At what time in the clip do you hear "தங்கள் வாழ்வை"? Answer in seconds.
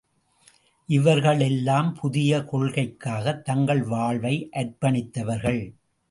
3.41-4.49